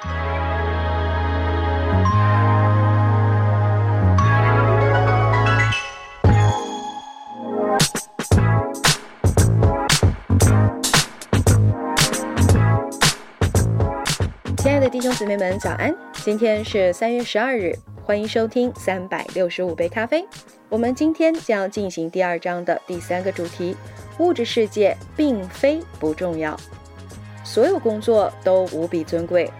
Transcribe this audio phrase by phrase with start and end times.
[0.00, 0.08] 亲
[14.72, 15.94] 爱的弟兄姊妹们，早安！
[16.24, 20.24] 今天是三月十二日，欢迎收听三百六十五杯咖啡。
[20.70, 23.76] 我们今天将进行第二章的第三个主题：
[24.18, 26.56] 物质世界并非不重要，
[27.44, 29.50] 所有工作都无比尊贵，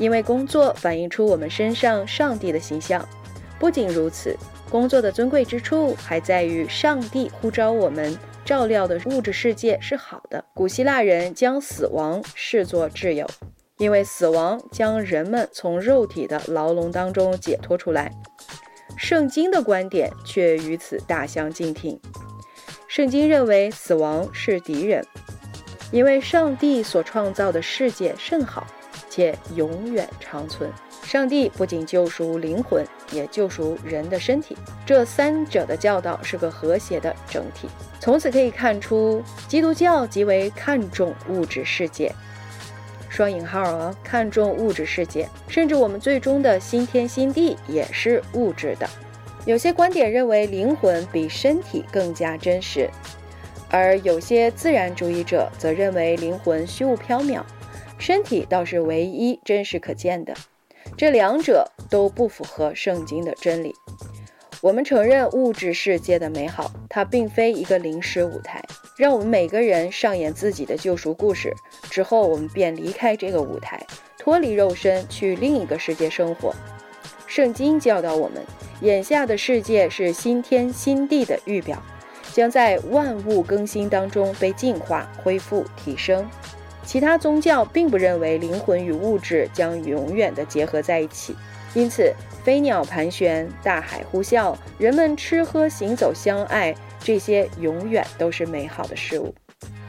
[0.00, 3.06] 因为工作反映出我们身上上帝的形象。
[3.58, 4.36] 不仅如此，
[4.70, 10.42] 工作的尊贵之处还在于上帝呼召我们照料的物质世界是好的。
[10.54, 13.28] 古希腊人将死亡视作挚友。
[13.76, 18.12] 因为死亡将人们从肉体的牢笼当中解脱出来，
[18.94, 21.98] 圣经的观点却与此大相径庭。
[22.88, 25.02] 圣经认为死亡是敌人，
[25.90, 28.66] 因为上帝所创造的世界甚好，
[29.10, 30.70] 且永远长存。
[31.02, 37.68] 上帝不仅救赎灵魂，也救赎人的身体，这三者的教导是个和谐的整体。
[37.98, 42.10] 从此可以看出，基督教极为看重物质世界。
[43.08, 48.88] 双引号啊，看重物质世界，甚至我们最终的新天新地也是物质的。
[49.46, 52.88] 有些观点认为灵魂比身体更加真实，
[53.68, 57.42] 而有些自然主义者则认为灵魂虚无缥缈，
[58.00, 60.34] 身体倒是唯一真实可见的。
[60.96, 63.74] 这两者都不符合圣经的真理。
[64.62, 68.62] 我们承认物质世界的美好，它并非一个临时舞台，
[68.96, 71.54] 让我们每个人上演自己的救赎故事，
[71.90, 73.86] 之后我们便离开这个舞台，
[74.18, 76.54] 脱离肉身，去另一个世界生活。
[77.26, 78.42] 圣经教导我们，
[78.80, 81.82] 眼下的世界是新天新地的预表，
[82.32, 86.28] 将在万物更新当中被净化、恢复、提升。
[86.84, 91.34] 其他宗教并不认为灵魂与物质将永远的结合在一起，
[91.74, 92.12] 因此。
[92.42, 99.34] 飞鸟盘旋，大海呼啸，人们吃喝行走相爱，这些永远都是美好的事物。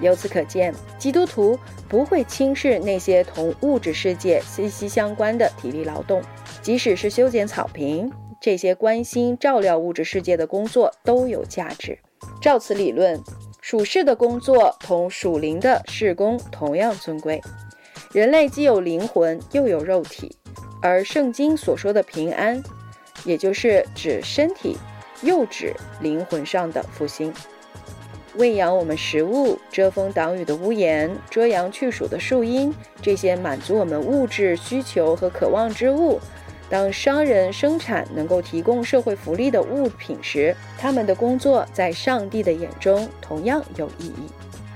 [0.00, 1.58] 由此可见，基督徒
[1.90, 6.22] 不会轻视那些同物质世界息息相关的体力劳动，
[6.62, 8.10] 即使是修剪草坪，
[8.40, 11.98] 这些关心照料物质世界的工作都有价值。
[12.40, 13.22] 照此理论，
[13.70, 17.38] 属世的工作同属灵的事工同样尊贵。
[18.14, 20.34] 人类既有灵魂，又有肉体。
[20.80, 22.62] 而圣经所说的平安，
[23.26, 24.78] 也就是指身体，
[25.20, 27.30] 又指灵魂上的复兴。
[28.36, 36.18] 喂养我们食物、遮风挡雨的屋檐、遮阳去暑的树荫，这些满足我们物质需求和渴望之物，
[36.70, 44.28] 当商人生产能够提供社会福利的物品时，他们的工作在上帝的眼中同样有意义。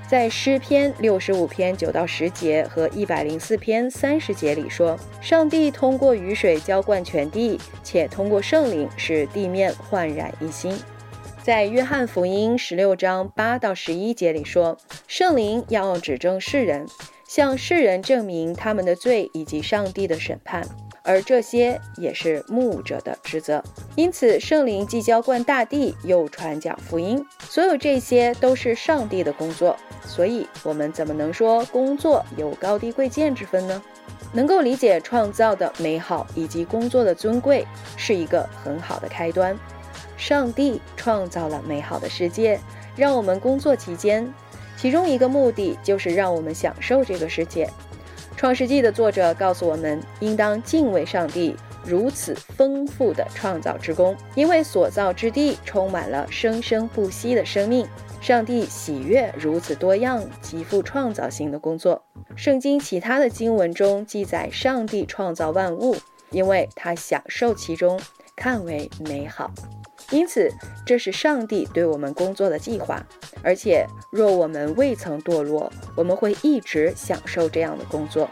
[0.09, 10.79] 在诗篇六十五篇九到十节和一百零四篇三十节里说，上帝通过雨水浇灌全地，且通过圣灵使地面焕然一新。
[11.43, 14.77] 在约翰福音十六章八到十一节里说，
[15.09, 16.87] 圣灵要指证世人，
[17.27, 20.63] 向世人证明他们的罪以及上帝的审判。
[21.03, 23.63] 而这些也是牧者的职责，
[23.97, 29.77] 因此圣灵既浇灌大地，又传讲福音，所有这些都是上帝的工作。
[30.07, 33.83] 所以，我们怎么能说工作有高低贵贱之分呢？
[34.33, 39.57] 能够理解创造的美好以及工作的尊贵，是一个很好的开端。
[40.17, 42.59] 上帝创造了美好的世界，
[42.97, 44.33] 让我们工作期间，
[44.77, 47.69] 其中一个目的就是让我们享受这个世界。
[48.43, 51.55] 创世纪的作者告诉我们，应当敬畏上帝
[51.85, 57.87] 如此丰富的创造之功，因为所造之地充满了生生不息的生命。
[58.21, 62.03] 上帝喜悦如此多样、极富创造性的工作。
[62.35, 65.95] 圣经其他的经文中记载，上帝创造万物，
[66.31, 68.01] 因为他享受其中，
[68.35, 69.53] 看为美好。
[70.13, 70.53] 因此，
[70.87, 73.05] 这是上帝对我们工作的计划。
[73.43, 78.29] 而且，若我们未曾堕落，我们会一直享受这样的工作。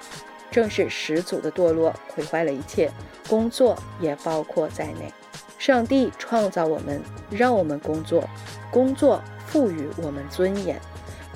[0.51, 2.91] 正是始祖的堕落毁坏了一切，
[3.29, 5.13] 工作也包括在内。
[5.59, 7.01] 上帝创造我们，
[7.31, 8.29] 让我们工作，
[8.71, 10.81] 工作赋予我们尊严，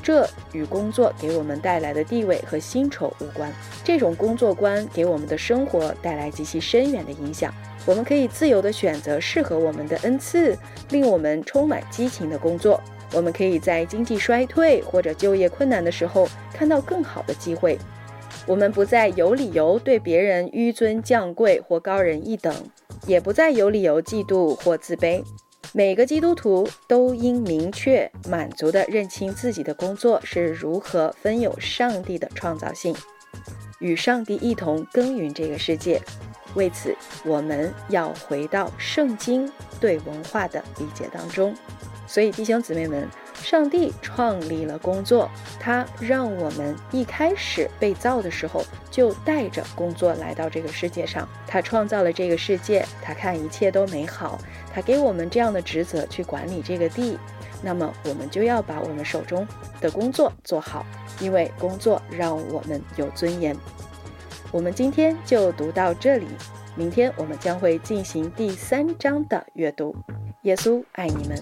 [0.02, 3.52] 这与工作给我们带来的地位和薪酬无关。
[3.82, 7.54] 这种工作观给我们的生活带来极其深远的影响。
[7.86, 10.56] 我们可以自由地选择适合我们的恩赐，
[10.90, 12.80] 令我们充满激情的工作。
[13.12, 17.78] 我们可以在经济衰退或者就业困难的时候看到更好的机会。
[18.46, 22.54] 我们不再有理由对别人纡尊降贵或高人一等，
[23.06, 25.22] 也不再有理由嫉妒或自卑。
[25.72, 32.94] 每个基督徒都应明确、满足地认清自己的工作是如何分有上帝的创造性。
[33.80, 36.00] 与上帝一同耕耘这个世界。
[36.54, 41.54] 为此，我们要回到圣经对文化的理解当中。
[42.06, 45.28] 所以，弟兄姊妹们，上帝创立了工作，
[45.58, 51.26] 他让我们一开始被造的时候就带着工作来到这个世界上。
[51.46, 54.38] 他创造了这个世界，他看一切都美好，
[54.72, 57.18] 他给我们这样的职责去管理这个地。
[57.62, 59.48] 那么，我们就要把我们手中
[59.80, 60.84] 的工作做好，
[61.18, 63.56] 因为工作让我们有尊严。
[64.54, 66.28] 我们今天就读到这里，
[66.76, 69.96] 明天我们将会进行第三章的阅读。
[70.42, 71.36] 耶稣爱你们。